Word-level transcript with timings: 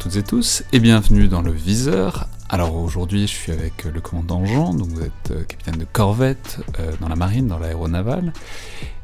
Toutes 0.00 0.16
et 0.16 0.22
tous 0.22 0.62
et 0.72 0.80
bienvenue 0.80 1.28
dans 1.28 1.42
le 1.42 1.52
Viseur. 1.52 2.26
Alors 2.48 2.74
aujourd'hui, 2.74 3.26
je 3.26 3.34
suis 3.34 3.52
avec 3.52 3.84
le 3.84 4.00
commandant 4.00 4.46
Jean, 4.46 4.72
donc 4.72 4.88
vous 4.88 5.02
êtes 5.02 5.30
euh, 5.30 5.44
capitaine 5.44 5.76
de 5.76 5.84
corvette 5.84 6.60
euh, 6.78 6.92
dans 7.02 7.08
la 7.08 7.16
marine, 7.16 7.48
dans 7.48 7.58
l'aéronavale, 7.58 8.32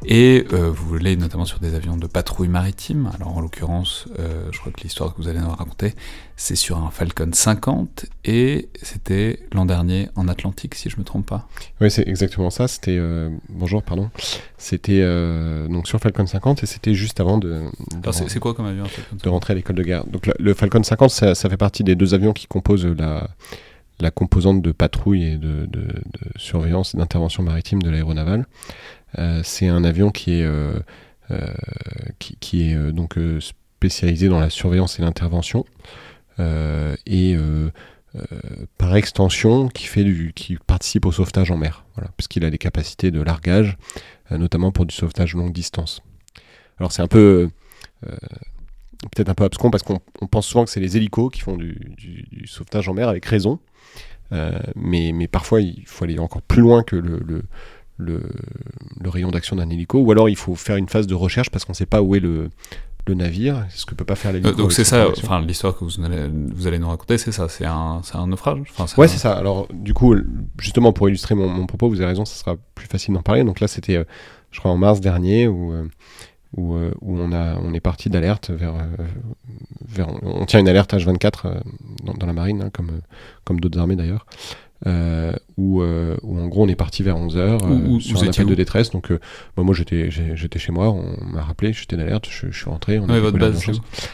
et 0.05 0.47
euh, 0.53 0.71
vous 0.71 0.87
voulez 0.89 1.17
notamment 1.17 1.45
sur 1.45 1.59
des 1.59 1.75
avions 1.75 1.97
de 1.97 2.07
patrouille 2.07 2.49
maritime. 2.49 3.11
Alors 3.15 3.37
en 3.37 3.41
l'occurrence, 3.41 4.07
je 4.17 4.59
crois 4.59 4.73
que 4.73 4.81
l'histoire 4.83 5.15
que 5.15 5.23
vous 5.23 5.29
allez 5.29 5.41
nous 5.41 5.51
raconter, 5.51 5.95
c'est 6.37 6.57
sur 6.57 6.79
un 6.79 6.91
Falcon 6.91 7.31
50, 7.33 8.07
et 8.25 8.69
c'était 8.83 9.41
l'an 9.53 9.65
dernier 9.65 10.09
en 10.15 10.29
Atlantique, 10.29 10.75
si 10.75 10.91
je 10.91 10.99
me 10.99 11.05
trompe 11.05 11.27
pas. 11.27 11.49
Oui, 11.81 11.91
c'est 11.91 12.07
exactement 12.07 12.51
ça. 12.51 12.69
C'était 12.69 13.01
bonjour, 13.49 13.83
pardon. 13.83 14.11
C'était 14.59 15.03
donc 15.69 15.89
sur 15.89 15.99
Falcon 15.99 16.27
50, 16.27 16.63
et 16.63 16.67
c'était 16.67 16.95
juste 16.95 17.21
avant 17.21 17.39
de. 17.39 17.63
c'est 18.13 18.39
quoi 18.39 18.55
comme 18.55 18.67
avion 18.67 18.85
De 19.23 19.29
rentrer 19.29 19.53
à 19.53 19.57
l'école 19.57 19.77
de 19.77 19.83
guerre. 19.83 20.05
Donc 20.07 20.31
le 20.39 20.55
Falcon 20.55 20.83
50, 20.83 21.11
ça 21.11 21.35
fait 21.35 21.57
partie 21.57 21.85
des 21.85 21.95
deux 21.95 22.15
avions 22.15 22.33
qui 22.33 22.47
composent 22.47 22.87
la 22.87 23.29
la 24.01 24.11
composante 24.11 24.63
de 24.63 24.73
patrouille 24.73 25.25
et 25.25 25.37
de, 25.37 25.69
surveillance 26.37 26.95
et 26.95 26.99
d'intervention 26.99 27.43
maritime 27.43 27.83
de 27.83 27.91
l'aéronavale. 27.91 28.47
Euh, 29.19 29.41
c'est 29.43 29.69
un 29.69 29.85
avion 29.85 30.11
qui 30.11 30.41
est, 30.41 30.45
euh, 30.45 30.79
euh, 31.31 31.47
qui, 32.19 32.71
est 32.71 32.93
donc 32.93 33.19
spécialisé 33.41 34.29
dans 34.29 34.41
la 34.41 34.51
surveillance 34.51 34.99
et 34.99 35.03
l'intervention 35.03 35.65
et 36.39 37.37
par 38.79 38.97
extension 38.97 39.69
qui, 39.69 39.85
fait 39.87 40.05
du, 40.05 40.33
qui 40.35 40.57
participe 40.67 41.07
au 41.07 41.13
sauvetage 41.13 41.51
en 41.51 41.57
mer, 41.57 41.85
voilà, 41.95 42.11
puisqu'il 42.17 42.45
a 42.45 42.51
des 42.51 42.59
capacités 42.59 43.11
de 43.11 43.23
largage, 43.23 43.77
notamment 44.31 44.71
pour 44.71 44.87
du 44.87 44.95
sauvetage 44.95 45.35
longue 45.35 45.53
distance. 45.53 46.03
Alors 46.79 46.93
c'est 46.93 47.03
un 47.03 47.09
peu 47.09 47.49
peut-être 49.15 49.29
un 49.29 49.35
peu 49.35 49.45
abscon 49.45 49.71
parce 49.71 49.83
qu'on 49.83 50.01
pense 50.31 50.47
souvent 50.47 50.65
que 50.65 50.71
c'est 50.71 50.81
les 50.81 50.97
hélicos 50.97 51.31
qui 51.31 51.41
font 51.41 51.57
du, 51.57 51.95
sauvetage 52.47 52.89
en 52.89 52.95
mer 52.95 53.09
avec 53.09 53.25
raison. 53.27 53.59
Euh, 54.33 54.59
mais, 54.75 55.13
mais, 55.15 55.29
parfois, 55.29 55.61
il 55.61 55.85
faut 55.87 56.05
aller 56.05 56.19
encore 56.19 56.43
plus 56.43 56.61
loin 56.61 56.83
que 56.83 56.97
le, 56.97 57.21
le, 57.25 57.43
le, 57.99 59.09
rayon 59.09 59.31
d'action 59.31 59.57
d'un 59.57 59.71
hélico, 59.71 60.01
ou 60.01 60.11
alors 60.11 60.29
il 60.29 60.37
faut 60.37 60.57
faire 60.57 60.77
une 60.77 60.89
phase 60.89 61.07
de 61.07 61.15
recherche 61.15 61.51
parce 61.51 61.65
qu'on 61.65 61.73
ne 61.73 61.77
sait 61.77 61.87
pas 61.87 62.03
où 62.03 62.17
est 62.17 62.21
le, 62.21 62.51
le 63.07 63.15
navire, 63.15 63.65
c'est 63.69 63.79
ce 63.79 63.87
que 63.87 63.95
peut 63.95 64.05
pas 64.05 64.17
faire 64.17 64.33
l'hélico. 64.33 64.51
Euh, 64.51 64.55
donc 64.55 64.73
c'est 64.73 64.83
ça, 64.83 65.09
enfin 65.09 65.41
l'histoire 65.41 65.77
que 65.77 65.85
vous 65.85 66.05
allez, 66.05 66.29
vous 66.29 66.67
allez 66.67 66.81
nous 66.81 66.89
raconter, 66.89 67.19
c'est 67.19 67.31
ça, 67.31 67.49
c'est 67.49 67.67
un, 67.67 68.03
un, 68.15 68.27
naufrage 68.27 68.59
enfin, 68.77 68.87
Ouais, 69.01 69.07
c'est 69.07 69.19
ça. 69.19 69.33
Alors 69.33 69.69
du 69.73 69.95
coup, 69.95 70.17
justement 70.59 70.93
pour 70.93 71.09
illustrer 71.09 71.37
mon, 71.37 71.49
mon, 71.49 71.67
propos, 71.67 71.89
vous 71.89 72.01
avez 72.01 72.09
raison, 72.09 72.25
ça 72.25 72.35
sera 72.35 72.57
plus 72.75 72.89
facile 72.89 73.15
d'en 73.15 73.23
parler. 73.23 73.45
Donc 73.45 73.61
là, 73.61 73.69
c'était, 73.69 73.97
euh, 73.97 74.05
je 74.51 74.59
crois, 74.59 74.73
en 74.73 74.77
mars 74.77 75.01
dernier, 75.01 75.47
où 75.47 75.57
où, 75.67 75.73
euh, 75.73 75.89
où 76.57 76.75
on, 77.03 77.33
a, 77.33 77.57
on 77.59 77.75
est 77.75 77.81
parti 77.81 78.09
d'alerte 78.09 78.51
vers, 78.51 78.75
euh, 78.75 79.05
vers, 79.87 80.09
On 80.23 80.45
tient 80.47 80.61
une 80.61 80.69
alerte 80.69 80.95
H24 80.95 81.33
euh, 81.45 81.61
dans, 82.05 82.27
la 82.27 82.33
marine, 82.33 82.63
hein, 82.63 82.71
comme, 82.73 83.01
comme 83.45 83.61
d'autres 83.61 83.79
armées 83.79 83.97
d'ailleurs. 83.97 84.27
Euh, 84.87 85.33
où, 85.57 85.83
où, 85.83 86.39
en 86.39 86.49
gros 86.49 86.65
on 86.65 86.69
est 86.69 86.77
parti 86.77 87.03
vers 87.03 87.17
11h 87.17 88.01
sur 88.01 88.23
un 88.23 88.29
appel 88.29 88.47
de 88.47 88.55
détresse. 88.55 88.91
Donc 88.91 89.11
moi 89.57 89.75
j'étais 89.75 90.11
j'étais 90.11 90.59
chez 90.59 90.73
moi, 90.73 90.91
on 90.91 91.17
m'a 91.25 91.43
rappelé, 91.43 91.73
j'étais 91.73 91.97
d'alerte, 91.97 92.27
je, 92.31 92.49
je, 92.51 92.59
suis 92.59 92.69
rentré. 92.71 92.99
On 92.99 93.07
votre 93.07 93.39
base 93.39 93.65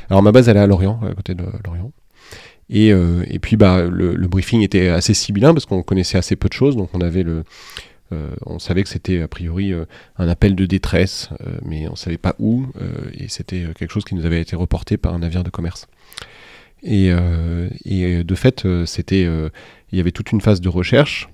Alors 0.08 0.22
ma 0.22 0.30
base 0.30 0.48
elle 0.48 0.56
est 0.56 0.60
à 0.60 0.66
Lorient, 0.66 1.00
à 1.02 1.14
côté 1.14 1.34
de 1.34 1.44
Lorient. 1.64 1.90
Et, 2.70 2.88
et 2.88 3.38
puis 3.40 3.56
bah, 3.56 3.82
le, 3.82 4.14
le, 4.14 4.28
briefing 4.28 4.62
était 4.62 4.88
assez 4.88 5.14
sibyllin 5.14 5.52
parce 5.52 5.66
qu'on 5.66 5.82
connaissait 5.82 6.16
assez 6.16 6.36
peu 6.36 6.48
de 6.48 6.54
choses. 6.54 6.76
Donc 6.76 6.90
on 6.94 7.00
avait 7.00 7.24
le, 7.24 7.42
euh, 7.42 7.42
on 8.46 8.58
savait 8.58 8.82
que 8.82 8.88
c'était 8.88 9.22
a 9.22 9.28
priori 9.28 9.72
euh, 9.72 9.84
un 10.16 10.28
appel 10.28 10.54
de 10.54 10.66
détresse, 10.66 11.30
euh, 11.40 11.58
mais 11.64 11.86
on 11.88 11.92
ne 11.92 11.96
savait 11.96 12.18
pas 12.18 12.34
où, 12.38 12.66
et 13.14 13.28
c'était 13.28 13.64
quelque 13.76 13.90
chose 13.90 14.04
qui 14.04 14.14
nous 14.14 14.26
avait 14.26 14.40
été 14.40 14.56
reporté 14.56 14.96
par 14.96 15.14
un 15.14 15.20
navire 15.20 15.44
de 15.44 15.50
commerce. 15.50 15.86
Et, 16.82 17.10
de 17.12 18.34
fait, 18.34 18.66
c'était, 18.86 19.22
il 19.22 19.98
y 19.98 20.00
avait 20.00 20.10
toute 20.10 20.32
une 20.32 20.40
phase 20.40 20.60
de 20.60 20.68
recherche. 20.68 21.28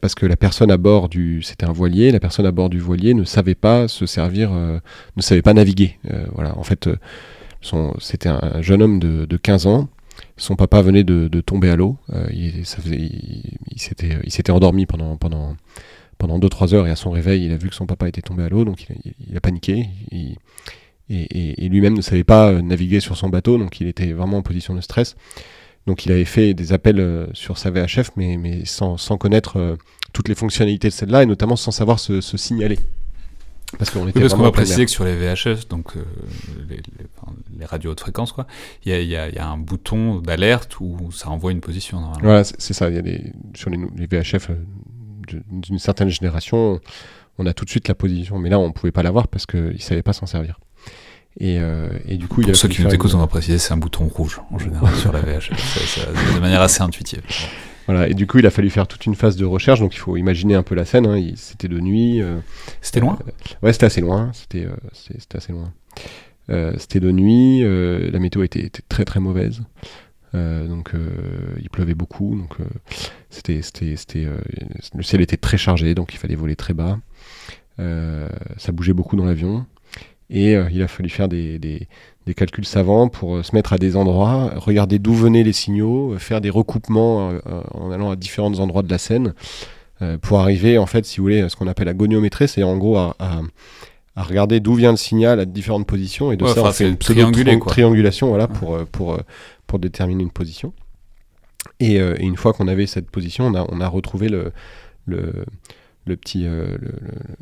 parce 0.00 0.14
que 0.14 0.26
la 0.26 0.36
personne 0.36 0.70
à 0.70 0.76
bord 0.76 1.08
du, 1.08 1.42
c'était 1.42 1.66
un 1.66 1.72
voilier, 1.72 2.12
la 2.12 2.20
personne 2.20 2.46
à 2.46 2.52
bord 2.52 2.70
du 2.70 2.78
voilier 2.78 3.14
ne 3.14 3.24
savait 3.24 3.56
pas 3.56 3.88
se 3.88 4.06
servir, 4.06 4.52
ne 4.52 5.22
savait 5.22 5.42
pas 5.42 5.54
naviguer. 5.54 5.98
voilà, 6.32 6.56
en 6.56 6.62
fait, 6.62 6.88
c'était 7.98 8.28
un 8.28 8.62
jeune 8.62 8.82
homme 8.82 9.00
de, 9.00 9.24
de 9.24 9.36
15 9.36 9.66
ans 9.66 9.88
son 10.36 10.56
papa 10.56 10.82
venait 10.82 11.04
de, 11.04 11.40
tomber 11.40 11.70
à 11.70 11.76
l'eau. 11.76 11.98
Euh, 12.12 12.26
il, 12.32 12.66
s'était 12.66 14.50
endormi 14.50 14.86
pendant, 14.86 15.16
pendant, 15.16 15.56
pendant 16.18 16.38
2-3 16.38 16.74
heures 16.74 16.86
et 16.86 16.90
à 16.90 16.96
son 16.96 17.10
réveil, 17.10 17.44
il 17.46 17.52
a 17.52 17.56
vu 17.56 17.68
que 17.68 17.74
son 17.74 17.86
papa 17.86 18.08
était 18.08 18.22
tombé 18.22 18.42
à 18.44 18.48
l'eau, 18.48 18.64
donc 18.64 18.86
il, 19.28 19.36
a 19.36 19.40
paniqué. 19.40 19.88
et, 20.10 21.68
lui-même 21.68 21.94
ne 21.94 22.02
savait 22.02 22.24
pas 22.24 22.52
naviguer 22.62 23.00
sur 23.00 23.16
son 23.16 23.28
bateau, 23.28 23.58
donc 23.58 23.80
il 23.80 23.86
était 23.86 24.12
vraiment 24.12 24.38
en 24.38 24.42
position 24.42 24.74
de 24.74 24.80
stress. 24.80 25.16
Donc 25.86 26.06
il 26.06 26.12
avait 26.12 26.24
fait 26.24 26.54
des 26.54 26.72
appels 26.72 27.00
euh, 27.00 27.26
sur 27.32 27.58
sa 27.58 27.70
VHF, 27.70 28.12
mais, 28.16 28.36
mais 28.36 28.64
sans, 28.64 28.96
connaître 29.18 29.58
euh, 29.58 29.76
toutes 30.12 30.28
les 30.28 30.36
fonctionnalités 30.36 30.88
de 30.88 30.92
celle-là, 30.92 31.24
et 31.24 31.26
notamment 31.26 31.56
sans 31.56 31.72
savoir 31.72 31.98
se 31.98 32.20
signaler. 32.20 32.78
Parce 33.78 33.90
qu'on 33.90 34.04
va 34.04 34.52
préciser 34.52 34.84
que 34.84 34.90
sur 34.90 35.04
les 35.04 35.16
VHF, 35.16 35.66
donc 35.68 35.96
euh, 35.96 36.02
les, 36.68 36.82
radios 37.64 37.90
haute 37.90 38.00
fréquence, 38.00 38.32
quoi, 38.32 38.46
il 38.84 38.92
y, 38.92 39.06
y 39.06 39.16
a, 39.16 39.46
un 39.46 39.58
bouton 39.58 40.20
d'alerte 40.20 40.80
où 40.80 41.10
ça 41.12 41.30
envoie 41.30 41.52
une 41.52 41.60
position. 41.60 42.00
Normalement. 42.00 42.22
Voilà, 42.22 42.44
c'est 42.44 42.72
ça. 42.72 42.90
Y 42.90 42.98
a 42.98 43.02
des, 43.02 43.32
sur 43.54 43.70
les, 43.70 43.78
VHF 44.06 44.50
euh, 44.50 44.54
d'une 45.50 45.78
certaine 45.78 46.08
génération, 46.08 46.80
on 47.38 47.46
a 47.46 47.52
tout 47.54 47.64
de 47.64 47.70
suite 47.70 47.88
la 47.88 47.94
position. 47.94 48.38
Mais 48.38 48.50
là, 48.50 48.58
on 48.58 48.68
ne 48.68 48.72
pouvait 48.72 48.92
pas 48.92 49.02
l'avoir 49.02 49.28
parce 49.28 49.46
qu'ils 49.46 49.72
ne 49.72 49.78
savaient 49.78 50.02
pas 50.02 50.12
s'en 50.12 50.26
servir. 50.26 50.58
Et, 51.40 51.58
euh, 51.58 51.88
et, 52.06 52.16
du 52.16 52.28
coup, 52.28 52.42
Pour 52.42 52.54
ceux 52.54 52.68
qui 52.68 52.82
nous 52.82 52.92
écoutent, 52.92 53.14
on 53.14 53.18
va 53.18 53.26
préciser, 53.26 53.58
c'est 53.58 53.72
un 53.72 53.78
bouton 53.78 54.06
rouge 54.06 54.40
en 54.50 54.58
général 54.58 54.94
sur 54.96 55.12
la 55.12 55.20
VHF, 55.20 56.34
de 56.34 56.40
manière 56.40 56.60
assez 56.60 56.82
intuitive. 56.82 57.22
Voilà, 57.86 58.06
et 58.06 58.14
du 58.14 58.26
coup, 58.26 58.38
il 58.38 58.46
a 58.46 58.50
fallu 58.50 58.70
faire 58.70 58.86
toute 58.86 59.06
une 59.06 59.14
phase 59.14 59.36
de 59.36 59.44
recherche, 59.44 59.80
donc 59.80 59.94
il 59.94 59.98
faut 59.98 60.16
imaginer 60.16 60.54
un 60.54 60.62
peu 60.62 60.74
la 60.74 60.84
scène. 60.84 61.06
Hein. 61.06 61.32
C'était 61.36 61.68
de 61.68 61.80
nuit. 61.80 62.20
Euh, 62.22 62.38
c'était 62.80 63.00
loin? 63.00 63.18
euh, 63.26 63.30
Ouais, 63.62 63.72
c'était 63.72 63.86
assez 63.86 64.00
loin. 64.00 64.30
C'était 64.34 64.68
c'était 64.92 65.38
assez 65.38 65.52
loin. 65.52 65.72
C'était 66.48 67.00
de 67.00 67.10
nuit, 67.10 67.62
la 67.62 68.18
météo 68.18 68.42
était, 68.42 68.70
très 68.88 69.04
très 69.04 69.20
mauvaise. 69.20 69.62
donc 70.34 70.92
il 71.60 71.70
pleuvait 71.70 71.94
beaucoup, 71.94 72.36
donc 72.36 72.56
c'était, 73.30 73.60
le 74.94 75.02
ciel 75.02 75.20
était 75.20 75.36
très 75.36 75.56
chargé, 75.56 75.94
donc 75.94 76.14
il 76.14 76.18
fallait 76.18 76.34
voler 76.34 76.56
très 76.56 76.74
bas. 76.74 76.98
ça 77.78 78.72
bougeait 78.72 78.92
beaucoup 78.94 79.16
dans 79.16 79.24
l'avion. 79.24 79.66
Et 80.30 80.52
il 80.52 80.82
a 80.82 80.88
fallu 80.88 81.10
faire 81.10 81.28
des, 81.28 81.58
des 82.26 82.34
calculs 82.34 82.64
savants 82.64 83.08
pour 83.08 83.36
euh, 83.36 83.42
se 83.42 83.54
mettre 83.54 83.72
à 83.72 83.78
des 83.78 83.96
endroits, 83.96 84.52
regarder 84.56 84.98
d'où 84.98 85.14
venaient 85.14 85.42
les 85.42 85.52
signaux, 85.52 86.12
euh, 86.12 86.18
faire 86.18 86.40
des 86.40 86.50
recoupements 86.50 87.30
euh, 87.30 87.40
en 87.72 87.90
allant 87.90 88.10
à 88.10 88.16
différents 88.16 88.58
endroits 88.58 88.82
de 88.82 88.90
la 88.90 88.98
scène 88.98 89.34
pour 90.20 90.40
arriver, 90.40 90.78
en 90.78 90.86
fait, 90.86 91.06
si 91.06 91.18
vous 91.18 91.22
voulez, 91.22 91.42
à 91.42 91.48
ce 91.48 91.54
qu'on 91.54 91.68
appelle 91.68 91.86
la 91.86 91.94
goniométrie, 91.94 92.48
c'est 92.48 92.64
en 92.64 92.76
gros 92.76 92.96
à, 92.96 93.14
regarder 94.16 94.60
d'où 94.60 94.74
vient 94.74 94.90
le 94.90 94.98
signal 94.98 95.40
à 95.40 95.46
différentes 95.46 95.86
positions 95.86 96.32
et 96.32 96.36
de 96.36 96.46
ça 96.46 96.62
on 96.62 96.72
fait 96.72 96.88
une 96.88 96.98
triangulation 96.98 98.28
voilà, 98.28 98.46
pour, 98.46 98.84
pour, 98.86 99.18
pour 99.66 99.78
déterminer 99.78 100.22
une 100.22 100.30
position. 100.30 100.74
Et, 101.80 101.96
une 101.98 102.36
fois 102.36 102.52
qu'on 102.52 102.68
avait 102.68 102.86
cette 102.86 103.10
position, 103.10 103.46
on 103.46 103.54
a, 103.54 103.64
on 103.70 103.80
a 103.80 103.88
retrouvé 103.88 104.28
le, 104.28 104.52
le, 105.06 105.46
le 106.04 106.16
petit, 106.16 106.44
le, 106.44 106.78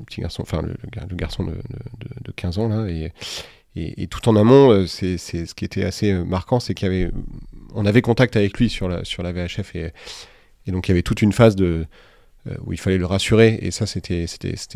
petit 0.06 0.20
garçon, 0.20 0.42
enfin 0.42 0.62
le, 0.62 0.76
garçon 1.16 1.44
de, 1.44 1.52
de, 1.52 2.08
de, 2.22 2.32
15 2.32 2.58
ans 2.58 2.68
là, 2.68 2.86
et, 2.88 3.12
et, 3.76 4.06
tout 4.08 4.28
en 4.28 4.36
amont, 4.36 4.70
euh, 4.70 4.86
c'est 4.86 5.16
ce 5.16 5.54
qui 5.54 5.64
était 5.64 5.84
assez 5.84 6.12
euh, 6.12 6.24
marquant, 6.24 6.60
c'est 6.60 6.74
qu'il 6.74 6.88
y 6.88 6.90
avait, 6.90 7.10
on 7.74 7.86
avait 7.86 8.02
contact 8.02 8.36
avec 8.36 8.58
lui 8.58 8.68
sur 8.68 8.88
la, 8.88 9.04
sur 9.04 9.22
la 9.22 9.32
VHF 9.32 9.76
et, 9.76 9.92
et 10.66 10.72
donc 10.72 10.88
il 10.88 10.90
y 10.90 10.92
avait 10.92 11.02
toute 11.02 11.22
une 11.22 11.32
phase 11.32 11.54
de, 11.54 11.64
euh, 11.64 11.86
où 12.64 12.72
il 12.72 12.80
fallait 12.80 12.98
le 12.98 13.06
rassurer. 13.06 13.58
Et 13.62 13.70
ça 13.70 13.86
c'était 13.86 14.26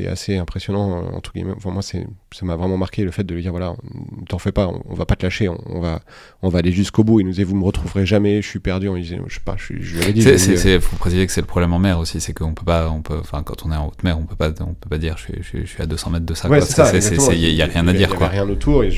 assez 0.07 0.37
impressionnant 0.37 1.13
entre 1.13 1.33
guillemets. 1.33 1.55
Moi 1.65 1.83
ça 1.83 1.99
m'a 2.43 2.57
vraiment 2.57 2.77
marqué 2.77 3.05
le 3.05 3.11
fait 3.11 3.25
de 3.25 3.35
lui 3.35 3.43
dire 3.43 3.53
voilà 3.53 3.75
ne 3.93 4.27
t'en 4.27 4.39
fais 4.39 4.53
pas 4.53 4.69
on, 4.69 4.95
va 4.95 5.07
pas 5.07 5.17
te 5.17 5.25
lâcher 5.25 5.49
on, 5.49 5.81
va 5.81 6.01
on 6.43 6.49
va 6.49 6.59
aller 6.59 6.73
jusqu'au 6.73 7.05
bout. 7.05 7.21
Il 7.21 7.25
nous 7.25 7.33
disait 7.33 7.45
vous 7.45 7.57
me 7.57 7.65
retrouverez 7.65 8.07
jamais 8.07 8.43
je 8.43 8.49
suis 8.49 8.61
perdu. 8.61 8.89
On 8.89 8.97
disait 8.97 9.19
je 9.27 9.35
sais 9.35 9.41
pas 9.45 9.57
je, 9.57 9.75
je 9.81 9.97
lui 9.97 10.03
avais 10.03 10.13
dit 10.13 10.23
c'est 10.23 10.81
faut 10.81 10.97
préciser 10.97 11.27
que 11.27 11.33
c'est 11.33 11.41
le 11.41 11.47
problème 11.47 11.73
en 11.73 11.79
mer 11.79 11.99
aussi 11.99 12.21
c'est 12.21 12.33
qu'on 12.33 12.55
peut 12.55 12.65
pas 12.65 12.91
on 12.91 13.03
peut 13.03 13.19
enfin 13.19 13.43
quand 13.43 13.65
on 13.65 13.73
est 13.73 13.77
en 13.77 13.89
haute 13.89 14.03
mer 14.03 14.19
on 14.19 14.25
peut 14.25 14.37
pas 14.37 14.51
on 14.61 14.75
peut 14.75 14.89
pas 14.89 14.99
dire 14.99 15.17
je 15.17 15.43
suis, 15.43 15.65
je, 15.65 15.67
suis 15.67 15.83
à 15.83 15.87
200 15.87 16.11
mètres 16.11 16.27
de 16.27 16.35
ça 16.35 16.49
il 16.49 17.55
y, 17.55 17.63
a 17.63 17.67
rien 17.67 17.87
à 17.89 17.93
dire 17.93 18.09
il 18.11 18.13
y 18.13 18.17
avait 18.17 18.27
rien 18.27 18.49
autour 18.49 18.85
et, 18.85 18.91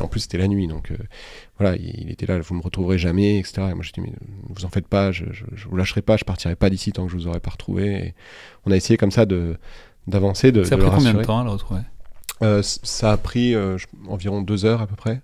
en 0.00 0.08
plus 0.08 0.20
c'était 0.20 0.38
la 0.38 0.48
nuit 0.48 0.66
donc 0.66 0.90
euh, 0.90 0.96
voilà, 1.62 1.76
il, 1.76 2.10
était 2.10 2.26
là, 2.26 2.40
vous 2.40 2.54
me 2.54 2.62
retrouverez 2.62 2.98
jamais, 2.98 3.38
etc. 3.38 3.68
Et 3.70 3.74
moi, 3.74 3.82
je 3.82 3.92
dis, 3.92 4.00
mais 4.00 4.08
ne 4.08 4.54
vous 4.54 4.64
en 4.64 4.68
faites 4.68 4.88
pas, 4.88 5.12
je, 5.12 5.26
je, 5.32 5.68
vous 5.68 5.76
lâcherai 5.76 6.02
pas, 6.02 6.16
je 6.16 6.24
partirai 6.24 6.56
pas 6.56 6.70
d'ici 6.70 6.92
tant 6.92 7.04
que 7.06 7.12
je 7.12 7.16
vous 7.16 7.28
aurai 7.28 7.40
pas 7.40 7.50
retrouvé. 7.50 7.92
Et 7.92 8.14
on 8.66 8.72
a 8.72 8.76
essayé 8.76 8.96
comme 8.96 9.12
ça 9.12 9.26
de 9.26 9.56
d'avancer, 10.08 10.50
de. 10.50 10.64
Ça 10.64 10.74
a 10.74 10.78
pris 10.78 10.90
combien 10.90 11.14
de 11.14 11.22
temps 11.22 11.40
à 11.40 11.44
le 11.44 11.50
retrouver 11.50 11.82
euh, 12.42 12.62
Ça 12.62 13.12
a 13.12 13.16
pris 13.16 13.54
euh, 13.54 13.76
environ 14.08 14.42
deux 14.42 14.64
heures 14.64 14.82
à 14.82 14.86
peu 14.86 14.96
près. 14.96 15.20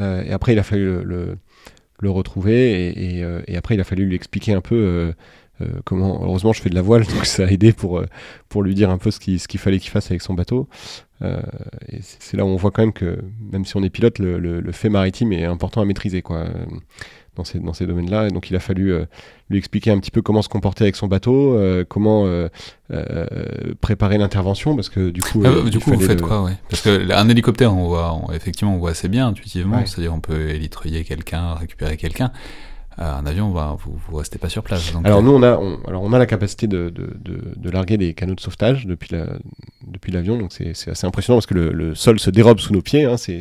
Euh, 0.00 0.22
et 0.22 0.32
après, 0.32 0.52
il 0.52 0.58
a 0.58 0.62
fallu 0.62 1.02
le, 1.02 1.38
le, 1.98 2.10
retrouver 2.10 2.88
et, 2.88 3.24
et, 3.46 3.56
après, 3.56 3.74
il 3.74 3.80
a 3.80 3.84
fallu 3.84 4.04
lui 4.04 4.14
expliquer 4.14 4.52
un 4.52 4.60
peu 4.60 5.14
comment. 5.84 6.22
Heureusement, 6.22 6.52
je 6.52 6.62
fais 6.62 6.70
de 6.70 6.74
la 6.74 6.82
voile, 6.82 7.04
donc 7.14 7.26
ça 7.26 7.44
a 7.44 7.50
aidé 7.50 7.72
pour, 7.72 8.02
pour 8.48 8.62
lui 8.62 8.74
dire 8.74 8.90
un 8.90 8.98
peu 8.98 9.10
ce 9.10 9.20
qu'il 9.20 9.38
ce 9.40 9.48
qu'il 9.48 9.60
fallait 9.60 9.78
qu'il 9.78 9.90
fasse 9.90 10.10
avec 10.10 10.22
son 10.22 10.34
bateau. 10.34 10.68
et 11.22 11.98
c'est 12.00 12.36
là 12.36 12.44
où 12.44 12.48
on 12.48 12.56
voit 12.56 12.70
quand 12.70 12.82
même 12.82 12.92
que, 12.92 13.18
même 13.52 13.64
si 13.64 13.76
on 13.76 13.82
est 13.82 13.90
pilote, 13.90 14.18
le, 14.18 14.38
le, 14.38 14.72
fait 14.72 14.88
maritime 14.88 15.32
est 15.32 15.44
important 15.44 15.80
à 15.80 15.84
maîtriser, 15.84 16.22
quoi 16.22 16.46
dans 17.38 17.44
ces, 17.44 17.58
dans 17.58 17.72
ces 17.72 17.86
domaines-là. 17.86 18.26
Et 18.26 18.30
donc 18.30 18.50
il 18.50 18.56
a 18.56 18.60
fallu 18.60 18.92
euh, 18.92 19.06
lui 19.48 19.56
expliquer 19.56 19.90
un 19.90 19.98
petit 19.98 20.10
peu 20.10 20.20
comment 20.20 20.42
se 20.42 20.50
comporter 20.50 20.84
avec 20.84 20.96
son 20.96 21.06
bateau, 21.06 21.54
euh, 21.54 21.84
comment 21.88 22.26
euh, 22.26 22.48
préparer 23.80 24.18
l'intervention, 24.18 24.74
parce 24.74 24.90
que 24.90 25.08
du 25.08 25.22
coup... 25.22 25.42
Ah, 25.46 25.68
du 25.68 25.78
coup, 25.78 25.92
vous 25.92 26.00
faites 26.00 26.20
quoi, 26.20 26.42
ouais? 26.42 26.58
Parce 26.68 26.82
qu'un 26.82 27.28
hélicoptère, 27.28 27.74
on 27.74 27.88
voit, 27.88 28.20
effectivement, 28.34 28.74
on 28.74 28.78
voit 28.78 28.90
assez 28.90 29.08
bien 29.08 29.28
intuitivement, 29.28 29.86
c'est-à-dire 29.86 30.12
on 30.12 30.20
peut 30.20 30.50
élitreiller 30.50 31.04
quelqu'un, 31.04 31.54
récupérer 31.54 31.96
quelqu'un. 31.96 32.32
Euh, 33.00 33.14
un 33.14 33.26
avion, 33.26 33.50
vous, 33.50 33.96
vous 34.08 34.16
restez 34.16 34.38
pas 34.38 34.48
sur 34.48 34.64
place. 34.64 34.92
alors 35.04 35.20
euh, 35.20 35.22
nous, 35.22 35.30
on 35.30 35.42
a, 35.44 35.52
alors 35.88 36.02
on 36.02 36.12
a 36.12 36.18
la 36.18 36.26
capacité 36.26 36.66
de, 36.66 36.90
de, 36.90 37.16
de, 37.56 37.70
larguer 37.70 37.96
des 37.96 38.12
canaux 38.12 38.34
de 38.34 38.40
sauvetage 38.40 38.86
depuis 38.86 39.14
la, 39.14 39.38
depuis 39.86 40.10
l'avion, 40.10 40.36
donc 40.36 40.52
c'est 40.52 40.70
assez 40.70 41.06
impressionnant 41.06 41.36
parce 41.36 41.46
que 41.46 41.54
le, 41.54 41.70
le, 41.72 41.94
sol 41.94 42.18
se 42.18 42.30
dérobe 42.30 42.58
sous 42.58 42.72
nos 42.72 42.82
pieds, 42.82 43.04
hein, 43.04 43.16
c'est 43.16 43.40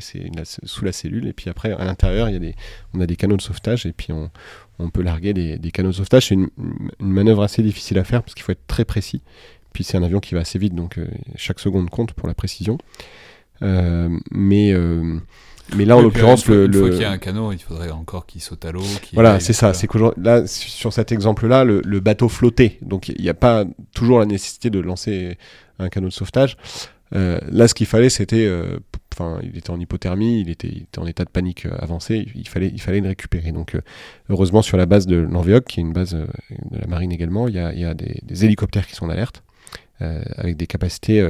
sous 0.63 0.86
la 0.86 0.92
cellule, 0.92 1.27
et 1.27 1.33
puis 1.33 1.50
après 1.50 1.71
à 1.71 1.86
l'intérieur, 1.86 2.30
il 2.30 2.33
y 2.33 2.36
a 2.36 2.39
des, 2.39 2.56
on 2.94 3.01
a 3.01 3.07
des 3.07 3.15
canaux 3.15 3.36
de 3.36 3.42
sauvetage, 3.42 3.88
et 3.88 3.94
puis 3.94 4.13
on, 4.13 4.30
on 4.77 4.92
peut 4.92 5.01
larguer 5.01 5.33
des, 5.33 5.57
des 5.57 5.71
canaux 5.71 5.89
de 5.89 5.95
sauvetage. 5.95 6.27
C'est 6.27 6.36
une, 6.36 6.50
une, 6.60 6.92
manœuvre 7.00 7.42
assez 7.42 7.63
difficile 7.63 7.98
à 7.98 8.03
faire 8.03 8.21
parce 8.21 8.36
qu'il 8.36 8.44
faut 8.44 8.51
être 8.51 8.68
très 8.68 8.86
précis. 8.86 9.24
Puis 9.74 9.83
c'est 9.83 9.98
un 9.98 10.03
avion 10.03 10.19
qui 10.19 10.36
va 10.36 10.42
assez 10.42 10.60
vite, 10.60 10.75
donc 10.75 11.00
euh, 11.00 11.07
chaque 11.36 11.60
seconde 11.60 11.89
compte 11.89 12.13
pour 12.13 12.27
la 12.27 12.36
précision. 12.36 12.77
mais 13.62 14.75
mais 15.75 15.86
là, 15.86 15.98
en 15.98 16.02
l'occurrence, 16.02 16.48
le, 16.48 16.66
une 16.66 16.74
fois 16.74 16.90
qu'il 16.90 17.02
y 17.02 17.06
a 17.06 17.12
un 17.12 17.18
canot, 17.18 17.52
il 17.52 17.60
faudrait 17.60 17.92
encore 17.92 18.25
qu'il 18.25 18.42
saute 18.42 18.64
à 18.66 18.72
l'eau. 18.72 18.84
Voilà, 19.14 19.40
c'est 19.40 19.54
ça. 19.54 19.74
C'est 19.74 19.88
que 19.88 19.98
là, 20.18 20.48
sur 20.48 20.94
cet 20.94 21.12
exemple-là, 21.12 21.64
le, 21.64 22.00
bateau 22.00 22.30
flottait, 22.30 22.78
donc 22.81 23.10
il 23.10 23.22
n'y 23.22 23.30
a 23.30 23.34
pas 23.34 23.66
toujours 23.94 24.19
la 24.19 24.25
nécessité 24.25 24.69
de 24.69 24.80
lancer 24.80 25.38
un 25.80 25.90
canot 25.90 26.08
de 26.08 26.14
sauvetage. 26.14 26.58
Euh, 27.16 27.40
là, 27.52 27.68
ce 27.68 27.74
qu'il 27.74 27.86
fallait, 27.86 28.10
c'était, 28.10 28.46
euh, 28.46 28.80
enfin, 29.14 29.40
il 29.44 29.58
était 29.58 29.69
en 29.69 29.80
hypothermie, 29.80 30.42
il 30.42 30.50
était, 30.50 30.86
en 30.98 31.06
état 31.06 31.24
de 31.24 31.30
panique 31.30 31.66
euh, 31.66 31.75
avancé, 31.80 32.28
il 32.36 32.48
fallait, 32.48 32.68
il 32.68 32.81
fallait 32.81 33.00
le 33.00 33.08
récupérer. 33.08 33.52
Donc, 33.52 33.78
heureusement, 34.30 34.62
sur 34.62 34.78
la 34.78 34.86
base 34.86 35.08
de 35.08 35.18
l'Enveoc, 35.18 35.66
qui 35.66 35.80
est 35.80 35.84
une 35.84 35.94
base 35.94 36.13
de 36.13 36.78
la 36.80 36.88
marine 36.88 37.12
également, 37.12 37.48
il 37.48 37.56
y 37.56 37.60
a, 37.60 37.94
des, 37.94 38.20
des, 38.24 38.46
hélicoptères 38.46 38.88
qui 38.88 38.96
sont 38.96 39.06
en 39.06 39.10
alerte, 39.10 39.44
avec 40.00 40.58
des 40.58 40.68
capacités 40.68 41.28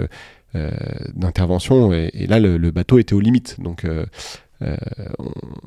d'intervention. 0.54 1.94
Et, 1.94 2.28
là, 2.28 2.40
le, 2.40 2.72
bateau 2.72 3.00
était 3.00 3.14
aux 3.14 3.20
limites. 3.20 3.60
Donc, 3.60 3.86
euh, 3.86 4.06
euh, 4.64 4.76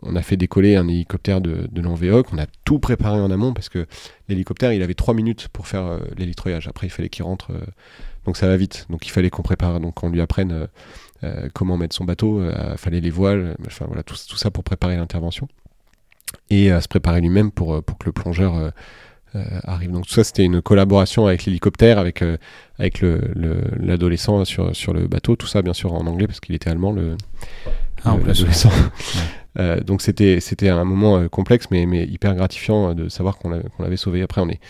on, 0.02 0.16
a 0.16 0.22
fait 0.22 0.36
décoller 0.36 0.76
un 0.76 0.88
hélicoptère 0.88 1.40
de, 1.40 1.68
de 1.70 1.86
on 1.86 2.38
a 2.38 2.46
tout 2.64 2.80
préparé 2.80 3.20
en 3.20 3.30
amont 3.30 3.52
parce 3.52 3.68
que 3.68 3.86
l'hélicoptère 4.28 4.72
il 4.72 4.82
avait 4.82 4.94
trois 4.94 5.14
minutes 5.14 5.46
pour 5.48 5.68
faire 5.68 5.84
euh, 5.84 6.00
Après 6.66 6.88
il 6.88 6.90
fallait 6.90 7.08
qu'il 7.08 7.24
rentre, 7.24 7.52
donc 8.26 8.36
ça 8.36 8.48
va 8.48 8.56
vite. 8.56 8.86
Donc 8.90 9.06
il 9.06 9.10
fallait 9.10 9.30
qu'on 9.30 9.42
prépare, 9.42 9.78
donc 9.78 9.94
qu'on 9.94 10.10
lui 10.10 10.20
apprenne 10.20 10.66
comment 11.54 11.76
mettre 11.76 11.94
son 11.94 12.04
bateau, 12.04 12.42
il 12.42 12.78
fallait 12.78 13.00
les 13.00 13.10
voiles, 13.10 13.56
enfin 13.66 13.84
voilà 13.86 14.02
tout, 14.02 14.16
ça 14.16 14.50
pour 14.50 14.64
préparer 14.64 14.96
l'intervention 14.96 15.46
et 16.48 16.70
à 16.70 16.80
se 16.80 16.88
préparer 16.88 17.20
lui-même 17.20 17.50
pour, 17.50 17.82
pour 17.82 17.98
que 17.98 18.06
le 18.06 18.12
plongeur 18.12 18.56
euh, 18.56 18.70
arrive. 19.34 19.90
Donc 19.92 20.06
tout 20.06 20.14
ça, 20.14 20.24
c'était 20.24 20.44
une 20.44 20.62
collaboration 20.62 21.26
avec 21.26 21.44
l'hélicoptère, 21.44 21.98
avec, 21.98 22.22
euh, 22.22 22.36
avec 22.78 23.02
l'adolescent 23.02 24.38
le, 24.38 24.44
sur, 24.44 24.74
sur 24.74 24.92
le 24.92 25.06
bateau. 25.06 25.36
Tout 25.36 25.46
ça, 25.46 25.62
bien 25.62 25.72
sûr, 25.72 25.92
en 25.92 26.06
anglais, 26.06 26.26
parce 26.26 26.40
qu'il 26.40 26.54
était 26.54 26.70
allemand, 26.70 26.92
le, 26.92 27.16
ah, 28.04 28.16
l'adolescent. 28.26 28.70
Euh, 29.58 29.80
donc 29.80 30.00
c'était 30.00 30.38
c'était 30.38 30.68
un 30.68 30.84
moment 30.84 31.28
complexe, 31.28 31.66
mais, 31.72 31.84
mais 31.84 32.04
hyper 32.04 32.36
gratifiant 32.36 32.94
de 32.94 33.08
savoir 33.08 33.36
qu'on 33.36 33.50
l'avait 33.80 33.96
sauvé. 33.96 34.22
Après, 34.22 34.40
on 34.40 34.48
est 34.48 34.60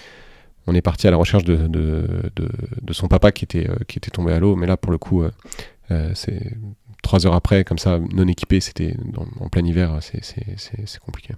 on 0.66 0.74
est 0.74 0.80
parti 0.80 1.06
à 1.06 1.10
la 1.10 1.18
recherche 1.18 1.44
de, 1.44 1.66
de, 1.66 2.06
de, 2.34 2.92
son 2.94 3.06
papa 3.06 3.30
qui 3.30 3.44
était, 3.44 3.68
qui 3.88 3.98
était 3.98 4.10
tombé 4.10 4.32
à 4.32 4.40
l'eau. 4.40 4.56
Mais 4.56 4.66
là, 4.66 4.78
pour 4.78 4.90
le 4.90 4.96
coup, 4.96 5.22
c'est 6.14 6.56
trois 7.02 7.26
heures 7.26 7.34
après, 7.34 7.62
comme 7.62 7.76
ça, 7.76 7.98
non 7.98 8.26
équipé, 8.26 8.60
c'était 8.60 8.96
en 9.38 9.50
plein 9.50 9.66
hiver, 9.66 9.98
c'est 10.00 10.98
compliqué. 11.04 11.34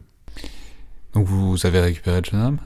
Donc 1.14 1.26
vous 1.26 1.66
avez 1.66 1.80
récupéré 1.80 2.20
le 2.20 2.24
jeune 2.24 2.40
homme 2.40 2.58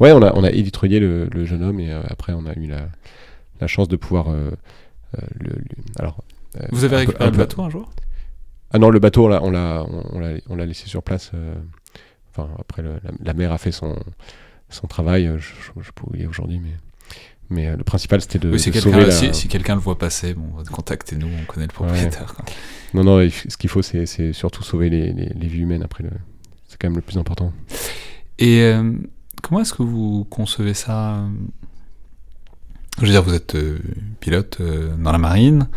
Ouais, 0.00 0.12
on 0.12 0.22
a, 0.22 0.32
on 0.34 0.44
a 0.44 0.50
le, 0.50 1.28
le 1.30 1.44
jeune 1.44 1.62
homme 1.62 1.80
et 1.80 1.92
euh, 1.92 2.02
après 2.08 2.32
on 2.32 2.46
a 2.46 2.54
eu 2.54 2.66
la, 2.66 2.88
la 3.60 3.66
chance 3.66 3.88
de 3.88 3.96
pouvoir 3.96 4.28
euh, 4.28 4.50
euh, 5.16 5.20
le, 5.38 5.52
alors. 5.98 6.22
vous 6.72 6.84
avez 6.84 6.96
récupéré 6.96 7.30
le 7.30 7.36
bateau 7.36 7.62
un 7.62 7.70
jour? 7.70 7.90
Ah 8.70 8.78
non, 8.78 8.90
le 8.90 8.98
bateau 8.98 9.26
on 9.26 9.28
l'a 9.28 9.42
on 9.42 9.50
l'a 9.50 9.86
on, 10.48 10.56
l'a 10.56 10.66
laissé 10.66 10.88
sur 10.88 11.02
place. 11.02 11.30
enfin 12.30 12.48
après 12.58 12.82
la, 12.82 12.90
la, 13.22 13.34
mer 13.34 13.52
a 13.52 13.58
fait 13.58 13.72
son 13.72 13.96
son 14.68 14.86
travail. 14.88 15.30
Je, 15.38 15.52
je, 15.80 15.90
peux 15.92 16.06
oublier 16.06 16.26
aujourd'hui, 16.26 16.58
mais 16.58 16.72
mais 17.50 17.76
le 17.76 17.84
principal 17.84 18.20
c'était 18.20 18.40
de, 18.40 18.56
si 18.56 18.72
sauver 18.72 19.10
si, 19.10 19.48
quelqu'un 19.48 19.74
le 19.74 19.80
voit 19.80 19.98
passer 19.98 20.34
bon 20.34 20.64
contactez-nous 20.72 21.28
on 21.28 21.44
connaît 21.44 21.66
le 21.66 21.72
propriétaire 21.72 22.34
non 22.94 23.04
non 23.04 23.28
ce 23.28 23.56
qu'il 23.58 23.68
faut 23.68 23.82
c'est 23.82 24.32
surtout 24.32 24.62
sauver 24.62 24.88
les, 24.88 25.12
les, 25.12 25.26
les, 25.26 25.46
vies 25.46 25.60
humaines 25.60 25.82
après 25.82 26.04
le 26.04 26.10
c'est 26.66 26.80
quand 26.80 26.88
même 26.88 26.96
le 26.96 27.02
plus 27.02 27.18
important 27.18 27.52
et 28.38 28.72
Comment 29.44 29.60
est-ce 29.60 29.74
que 29.74 29.82
vous 29.82 30.24
concevez 30.30 30.72
ça? 30.72 31.22
Je 32.96 33.02
veux 33.02 33.10
dire, 33.10 33.22
vous 33.22 33.34
êtes 33.34 33.56
euh, 33.56 33.78
pilote 34.20 34.56
euh, 34.60 34.96
dans 34.96 35.12
la 35.12 35.18
marine, 35.18 35.68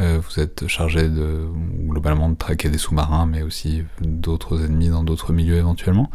euh, 0.00 0.20
vous 0.22 0.38
êtes 0.38 0.68
chargé 0.68 1.08
de 1.08 1.48
globalement 1.88 2.28
de 2.28 2.36
traquer 2.36 2.68
des 2.68 2.78
sous-marins, 2.78 3.26
mais 3.26 3.42
aussi 3.42 3.82
d'autres 4.00 4.64
ennemis 4.64 4.88
dans 4.88 5.02
d'autres 5.02 5.32
milieux 5.32 5.56
éventuellement. 5.56 6.12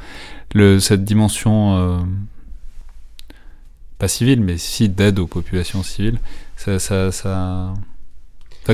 Le, 0.56 0.80
cette 0.80 1.04
dimension 1.04 2.08
pas 3.98 4.08
civile, 4.08 4.40
mais 4.40 4.58
si 4.58 4.88
d'aide 4.88 5.20
aux 5.20 5.28
populations 5.28 5.84
civiles, 5.84 6.20
ça, 6.56 6.80
ça, 6.80 7.74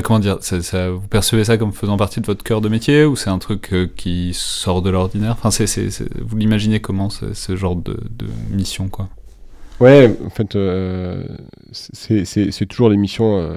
comment 0.02 0.20
dire, 0.20 0.38
ça, 0.40 0.90
vous 0.90 1.08
percevez 1.08 1.44
ça 1.44 1.58
comme 1.58 1.72
faisant 1.72 1.96
partie 1.96 2.20
de 2.20 2.26
votre 2.26 2.44
cœur 2.44 2.60
de 2.60 2.68
métier 2.68 3.04
ou 3.04 3.16
c'est 3.16 3.30
un 3.30 3.38
truc 3.38 3.72
euh, 3.72 3.90
qui 3.96 4.32
sort 4.34 4.82
de 4.82 4.90
l'ordinaire? 4.90 5.36
Enfin, 5.42 5.50
vous 6.20 6.36
l'imaginez 6.36 6.80
comment 6.80 7.10
ce, 7.10 7.56
genre 7.56 7.74
de, 7.74 7.96
mission, 8.50 8.88
quoi? 8.88 9.08
Ouais, 9.80 10.14
en 10.24 10.30
fait, 10.30 10.54
euh, 10.54 11.24
c'est, 11.72 12.66
toujours 12.66 12.90
des 12.90 12.96
missions. 12.96 13.38
Euh, 13.38 13.56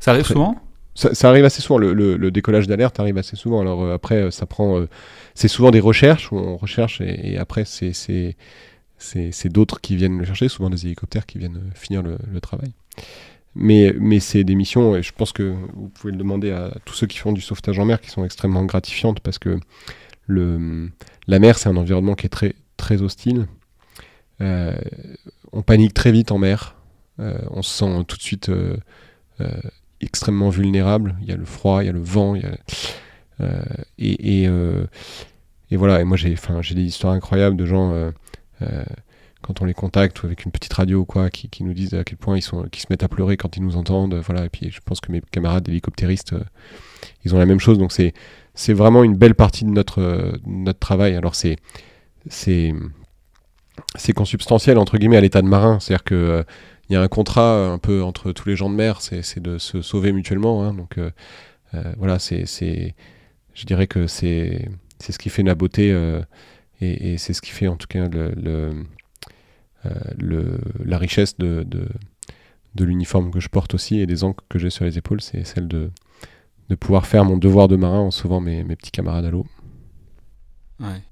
ça 0.00 0.12
arrive 0.12 0.24
souvent? 0.24 0.56
Ça, 0.94 1.28
arrive 1.28 1.44
assez 1.44 1.60
souvent. 1.60 1.78
Le, 1.78 2.30
décollage 2.30 2.66
d'alerte 2.66 2.98
arrive 2.98 3.18
assez 3.18 3.36
souvent. 3.36 3.60
Alors 3.60 3.90
après, 3.90 4.30
ça 4.30 4.46
prend. 4.46 4.86
c'est 5.34 5.48
souvent 5.48 5.70
des 5.70 5.80
recherches 5.80 6.32
où 6.32 6.36
on 6.36 6.56
recherche 6.56 7.00
et, 7.02 7.36
après, 7.36 7.64
c'est, 7.66 7.92
c'est, 7.92 9.48
d'autres 9.48 9.80
qui 9.82 9.96
viennent 9.96 10.18
le 10.18 10.24
chercher, 10.24 10.48
souvent 10.48 10.70
des 10.70 10.86
hélicoptères 10.86 11.26
qui 11.26 11.38
viennent 11.38 11.60
finir 11.74 12.02
le 12.02 12.40
travail. 12.40 12.72
Mais, 13.54 14.20
c'est 14.20 14.44
des 14.44 14.54
missions, 14.54 14.96
et 14.96 15.02
je 15.02 15.12
pense 15.12 15.32
que 15.32 15.54
vous 15.74 15.88
pouvez 15.88 16.12
le 16.12 16.18
demander 16.18 16.50
à 16.52 16.72
tous 16.84 16.94
ceux 16.94 17.06
qui 17.06 17.18
font 17.18 17.32
du 17.32 17.42
sauvetage 17.42 17.78
en 17.78 17.84
mer, 17.84 18.00
qui 18.00 18.10
sont 18.10 18.24
extrêmement 18.24 18.64
gratifiantes 18.64 19.20
parce 19.20 19.38
que 19.38 19.58
la 20.28 21.38
mer, 21.38 21.58
c'est 21.58 21.68
un 21.68 21.76
environnement 21.76 22.14
qui 22.14 22.26
est 22.26 22.54
très, 22.76 23.02
hostile. 23.02 23.46
Euh, 24.40 24.76
on 25.52 25.62
panique 25.62 25.94
très 25.94 26.12
vite 26.12 26.32
en 26.32 26.38
mer. 26.38 26.76
Euh, 27.20 27.38
on 27.50 27.62
se 27.62 27.70
sent 27.70 28.04
tout 28.08 28.16
de 28.16 28.22
suite 28.22 28.48
euh, 28.48 28.76
extrêmement 30.00 30.48
vulnérable. 30.48 31.16
Il 31.20 31.28
y 31.28 31.32
a 31.32 31.36
le 31.36 31.44
froid, 31.44 31.82
il 31.82 31.86
y 31.86 31.88
a 31.88 31.92
le 31.92 32.00
vent. 32.00 32.34
Il 32.34 32.42
y 32.42 32.46
a, 32.46 32.56
et, 33.98 34.44
et, 35.70 35.76
voilà, 35.76 36.00
et 36.00 36.04
moi 36.04 36.16
j'ai 36.16 36.74
des 36.74 36.82
histoires 36.82 37.12
incroyables 37.12 37.56
de 37.56 37.66
gens 37.66 38.12
quand 39.42 39.60
on 39.60 39.64
les 39.64 39.74
contacte 39.74 40.22
ou 40.22 40.26
avec 40.26 40.44
une 40.44 40.52
petite 40.52 40.72
radio 40.72 41.04
quoi, 41.04 41.30
qui, 41.30 41.48
qui, 41.48 41.64
nous 41.64 41.74
disent 41.74 41.94
à 41.94 42.04
quel 42.04 42.16
point 42.16 42.36
ils 42.36 42.42
sont, 42.42 42.64
qui 42.64 42.80
se 42.80 42.86
mettent 42.90 43.02
à 43.02 43.08
pleurer 43.08 43.36
quand 43.36 43.56
ils 43.56 43.62
nous 43.62 43.76
entendent, 43.76 44.14
voilà. 44.14 44.46
Et 44.46 44.48
puis 44.48 44.70
je 44.70 44.80
pense 44.84 45.00
que 45.00 45.12
mes 45.12 45.20
camarades 45.20 45.68
hélicoptéristes, 45.68 46.32
euh, 46.32 46.44
ils 47.24 47.34
ont 47.34 47.38
la 47.38 47.46
même 47.46 47.60
chose. 47.60 47.78
Donc 47.78 47.92
c'est 47.92 48.72
vraiment 48.72 49.04
une 49.04 49.16
belle 49.16 49.34
partie 49.34 49.64
de 49.64 49.70
notre 49.70 50.00
euh, 50.00 50.72
travail. 50.78 51.14
Alors 51.14 51.34
c'est 51.34 51.56
c'est 52.28 52.72
consubstantiel 54.14 54.78
entre 54.78 54.96
guillemets 54.98 55.16
à 55.16 55.20
l'état 55.20 55.42
de 55.42 55.48
marin, 55.48 55.80
c'est-à-dire 55.80 56.04
que 56.04 56.14
euh, 56.14 56.42
il 56.88 56.94
y 56.94 56.96
a 56.96 57.02
un 57.02 57.08
contrat 57.08 57.66
un 57.66 57.78
peu 57.78 58.02
entre 58.02 58.32
tous 58.32 58.48
les 58.48 58.56
gens 58.56 58.68
de 58.68 58.74
mer, 58.74 59.00
c'est 59.00 59.40
de 59.40 59.58
se 59.58 59.82
sauver 59.82 60.12
mutuellement. 60.12 60.62
Hein, 60.62 60.74
donc 60.74 60.98
voilà, 61.96 62.18
c'est 62.18 62.44
je 63.54 63.66
dirais 63.66 63.86
que 63.86 64.06
c'est 64.06 64.68
c'est 64.98 65.12
ce 65.12 65.18
qui 65.18 65.30
fait 65.30 65.42
la 65.42 65.54
beauté 65.54 65.90
et, 66.82 67.18
c'est 67.18 67.32
ce 67.32 67.40
qui 67.40 67.50
fait 67.50 67.68
en 67.68 67.76
tout 67.76 67.86
cas 67.86 68.08
le, 68.08 68.32
euh, 68.46 68.72
le, 70.18 70.58
la 70.84 70.98
richesse 70.98 71.36
de, 71.38 71.64
de, 71.64 72.84
l'uniforme 72.84 73.30
que 73.30 73.40
je 73.40 73.48
porte 73.48 73.74
aussi 73.74 74.00
et 74.00 74.06
des 74.06 74.24
encres 74.24 74.44
que 74.48 74.58
j'ai 74.58 74.70
sur 74.70 74.84
les 74.84 74.98
épaules, 74.98 75.20
c'est 75.20 75.44
celle 75.44 75.68
de, 75.68 75.90
de 76.68 76.74
pouvoir 76.74 77.06
faire 77.06 77.24
mon 77.24 77.36
devoir 77.36 77.68
de 77.68 77.76
marin 77.76 78.00
en 78.00 78.10
sauvant 78.10 78.40
mes, 78.40 78.64
mes 78.64 78.76
petits 78.76 78.90
camarades 78.90 79.24
à 79.24 79.30
l'eau. 79.30 79.46
Ouais. 80.80 81.02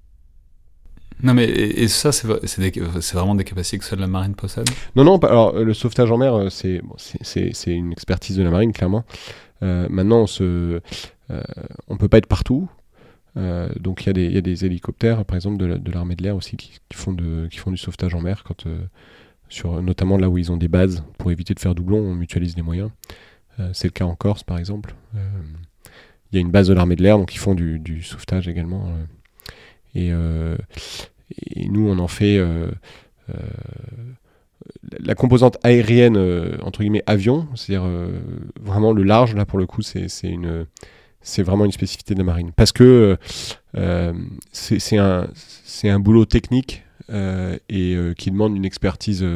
Non, 1.22 1.34
mais 1.34 1.44
et, 1.44 1.88
ça, 1.88 2.12
c'est 2.12 2.26
vraiment 2.26 3.34
des 3.34 3.44
capacités 3.44 3.78
que 3.78 3.84
seule 3.84 3.98
la 3.98 4.06
marine 4.06 4.34
possède? 4.34 4.68
Non, 4.96 5.04
non, 5.04 5.18
alors 5.18 5.52
le 5.52 5.74
sauvetage 5.74 6.10
en 6.10 6.16
mer, 6.16 6.34
euh, 6.34 6.48
c'est 6.48 6.80
bon, 6.80 6.96
une 7.66 7.92
expertise 7.92 8.36
de 8.36 8.42
la 8.42 8.50
marine, 8.50 8.72
clairement. 8.72 9.04
Euh, 9.62 9.86
maintenant, 9.90 10.22
on 10.22 10.26
se, 10.26 10.80
euh, 11.30 11.42
on 11.88 11.96
peut 11.96 12.08
pas 12.08 12.18
être 12.18 12.26
partout. 12.26 12.68
Euh, 13.36 13.68
donc 13.78 14.04
il 14.06 14.18
y, 14.18 14.36
a 14.36 14.40
des 14.40 14.64
hélicoptères, 14.64 15.24
par 15.24 15.36
exemple, 15.36 15.56
de 15.56 15.92
l'armée 15.92 16.16
de 16.16 16.22
l'air 16.22 16.36
aussi, 16.36 16.56
qui, 16.56 16.80
font 16.92 17.12
du 17.12 17.76
sauvetage 17.76 18.14
en 18.14 18.20
mer 18.20 18.44
euh, 18.66 19.80
notamment 19.82 20.16
là 20.16 20.28
où 20.28 20.38
ils 20.38 20.50
ont 20.52 20.56
des 20.56 20.68
bases 20.68 21.04
pour 21.18 21.30
éviter 21.30 21.54
de 21.54 21.60
faire 21.60 21.74
doublon, 21.74 21.98
on 21.98 22.14
mutualise 22.14 22.56
les 22.56 22.62
moyens. 22.62 22.90
c'est 23.72 23.88
le 23.88 23.92
cas 23.92 24.04
en 24.04 24.14
Corse 24.14 24.42
par 24.42 24.58
exemple. 24.58 24.94
Il 25.14 26.36
y 26.36 26.38
a 26.38 26.40
une 26.40 26.50
base 26.50 26.68
de 26.68 26.74
l'armée 26.74 26.96
de 26.96 27.02
l'air, 27.02 27.18
donc 27.18 27.34
ils 27.34 27.38
font 27.38 27.54
du, 27.54 28.02
sauvetage 28.02 28.48
également. 28.48 28.92
Et, 29.94 30.10
nous, 30.10 31.88
on 31.88 31.98
en 31.98 32.08
fait 32.08 32.40
la 34.98 35.14
composante 35.14 35.58
aérienne, 35.62 36.16
entre 36.62 36.80
guillemets, 36.80 37.04
avion, 37.06 37.48
c'est-à-dire 37.54 37.88
vraiment 38.60 38.92
le 38.92 39.02
large, 39.02 39.34
là 39.34 39.46
pour 39.46 39.58
le 39.58 39.66
coup, 39.66 39.82
c'est 39.82 40.08
une 40.22 40.66
c'est 41.22 41.42
vraiment 41.42 41.64
une 41.64 41.72
spécificité 41.72 42.14
de 42.14 42.20
la 42.20 42.24
marine. 42.24 42.52
Parce 42.52 42.72
que 42.72 43.18
euh, 43.76 44.12
c'est 44.52 44.98
un, 44.98 45.28
un, 45.84 46.00
boulot 46.00 46.24
technique 46.24 46.82
euh, 47.10 47.56
et 47.68 47.94
euh, 47.94 48.14
qui 48.14 48.30
demande 48.30 48.56
une 48.56 48.64
expertise 48.64 49.26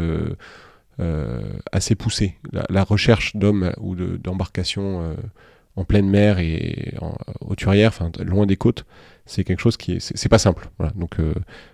assez 1.73 1.95
poussée. 1.95 2.39
La, 2.69 2.85
recherche 2.85 3.37
d'hommes 3.37 3.73
ou 3.79 3.95
d'embarcations 3.97 5.17
en 5.77 5.85
pleine 5.85 6.09
mer 6.09 6.39
et 6.39 6.95
en 7.01 7.17
hauturière, 7.41 7.89
enfin 7.89 8.11
loin 8.23 8.47
des 8.47 8.57
côtes, 8.57 8.87
c'est 9.27 9.43
quelque 9.43 9.61
chose 9.61 9.77
qui 9.77 9.93
est, 9.93 10.01
c'est 10.01 10.29
pas 10.29 10.39
simple. 10.39 10.69
Donc 10.95 11.17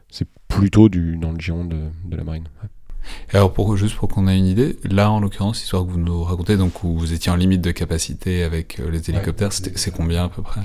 c'est 0.09 0.26
plutôt 0.49 0.88
du, 0.88 1.17
dans 1.17 1.33
le 1.33 1.38
giron 1.38 1.64
de 1.64 2.17
la 2.17 2.25
marine. 2.25 2.49
Alors, 3.33 3.52
pour, 3.52 3.76
juste 3.76 3.97
pour 3.97 4.09
qu'on 4.09 4.28
ait 4.28 4.37
une 4.37 4.47
idée, 4.47 4.76
là, 4.85 5.11
en 5.11 5.21
l'occurrence, 5.21 5.61
l'histoire 5.61 5.85
que 5.85 5.90
vous 5.90 6.00
nous 6.00 6.23
racontez, 6.25 6.57
donc 6.57 6.83
où 6.85 6.97
vous 6.99 7.12
étiez 7.12 7.30
en 7.30 7.37
limite 7.37 7.61
de 7.61 7.71
capacité 7.71 8.42
avec 8.42 8.80
euh, 8.80 8.90
les 8.90 9.11
hélicoptères, 9.11 9.52
c'est 9.52 9.95
combien 9.95 10.25
à 10.25 10.28
peu 10.28 10.42
près? 10.42 10.61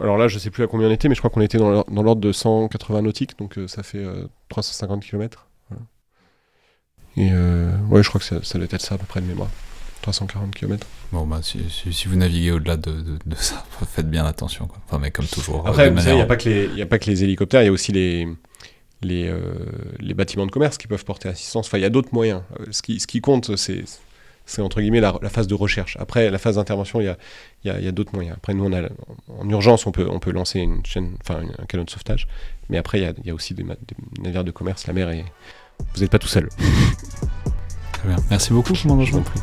Alors 0.00 0.16
là, 0.16 0.28
je 0.28 0.38
sais 0.38 0.50
plus 0.50 0.62
à 0.62 0.66
combien 0.68 0.88
on 0.88 0.92
était, 0.92 1.08
mais 1.08 1.14
je 1.14 1.20
crois 1.20 1.30
qu'on 1.30 1.40
était 1.40 1.58
dans 1.58 1.84
l'ordre 1.90 2.20
de 2.20 2.30
180 2.30 3.02
nautiques, 3.02 3.36
donc 3.38 3.58
euh, 3.58 3.66
ça 3.66 3.82
fait 3.82 4.04
350 4.48 5.02
euh, 5.02 5.08
km. 5.08 5.46
Et 7.16 7.30
ouais, 7.90 8.02
je 8.02 8.08
crois 8.08 8.20
que 8.20 8.24
ça, 8.24 8.42
ça 8.42 8.58
doit 8.58 8.68
être 8.70 8.80
ça 8.80 8.94
à 8.94 8.98
peu 8.98 9.04
près 9.04 9.20
de 9.20 9.26
mémoire. 9.26 9.50
340 10.02 10.54
km. 10.54 10.86
Bon, 11.12 11.26
bah, 11.26 11.40
si, 11.42 11.60
si, 11.70 12.08
vous 12.08 12.16
naviguez 12.16 12.52
au-delà 12.52 12.76
de, 12.76 13.18
de, 13.24 13.36
ça, 13.36 13.64
faites 13.86 14.10
bien 14.10 14.24
attention. 14.24 14.66
Quoi. 14.66 14.78
Enfin, 14.86 14.98
mais 14.98 15.10
comme 15.10 15.26
toujours. 15.26 15.66
Après, 15.66 15.88
il 15.88 15.94
n'y 15.94 16.20
a, 16.20 16.26
pas 16.26 16.36
que 16.98 17.10
les 17.10 17.24
hélicoptères, 17.24 17.62
il 17.62 17.66
y 17.66 17.68
a 17.68 17.72
aussi 17.72 17.92
les, 17.92 18.26
les, 19.02 19.28
euh, 19.28 19.40
les 20.00 20.14
bâtiments 20.14 20.46
de 20.46 20.50
commerce 20.50 20.78
qui 20.78 20.86
peuvent 20.86 21.04
porter 21.04 21.28
assistance. 21.28 21.66
Enfin, 21.66 21.78
il 21.78 21.82
y 21.82 21.86
a 21.86 21.90
d'autres 21.90 22.12
moyens. 22.12 22.42
Euh, 22.60 22.66
ce 22.70 22.82
qui, 22.82 23.00
ce 23.00 23.06
qui 23.06 23.20
compte, 23.20 23.56
c'est 23.56 23.84
c'est 24.44 24.60
entre 24.60 24.80
guillemets 24.80 25.00
la, 25.00 25.12
phase 25.28 25.46
de 25.46 25.54
recherche. 25.54 25.96
Après, 26.00 26.30
la 26.30 26.38
phase 26.38 26.56
d'intervention, 26.56 27.00
il 27.00 27.04
y 27.04 27.08
a, 27.08 27.16
y, 27.64 27.70
a, 27.70 27.80
y 27.80 27.86
a 27.86 27.92
d'autres 27.92 28.12
moyens. 28.12 28.36
Après, 28.36 28.54
nous, 28.54 28.64
on 28.64 28.72
a, 28.72 28.88
en 29.28 29.48
urgence, 29.48 29.86
on 29.86 29.92
peut, 29.92 30.08
on 30.10 30.18
peut 30.18 30.32
lancer 30.32 30.58
une 30.58 30.84
chaîne, 30.84 31.16
enfin, 31.20 31.42
un 31.58 31.66
canot 31.66 31.84
de 31.84 31.90
sauvetage. 31.90 32.26
Mais 32.68 32.76
après, 32.76 32.98
il 32.98 33.04
y 33.04 33.06
a, 33.06 33.12
y 33.24 33.30
a, 33.30 33.34
aussi 33.34 33.54
des, 33.54 33.64
navires 34.20 34.44
de 34.44 34.50
commerce. 34.50 34.86
La 34.86 34.92
mer 34.92 35.10
est. 35.10 35.24
Vous 35.94 36.00
n'êtes 36.00 36.10
pas 36.10 36.18
tout 36.18 36.28
seul. 36.28 36.48
Très 37.92 38.08
bien. 38.08 38.16
Merci 38.30 38.52
beaucoup, 38.52 38.74
commandant. 38.74 39.04
Je 39.04 39.12
vous 39.12 39.22
prie. 39.22 39.40